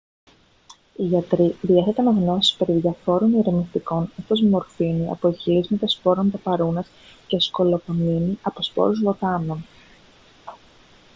οι 0.95 1.03
γιατροί 1.03 1.55
διέθεταν 1.61 2.19
γνώσεις 2.19 2.53
περί 2.57 2.73
διαφόρων 2.73 3.33
ηρεμιστικών 3.33 4.11
όπως 4.23 4.41
μορφίνη 4.41 5.09
από 5.11 5.27
εκχυλίσματα 5.27 5.87
σπόρων 5.87 6.31
παπαρούνας 6.31 6.87
και 7.27 7.39
σκολοπαμίνη 7.39 8.37
από 8.41 8.61
σπόρους 8.63 8.99
βοτάνων 8.99 9.65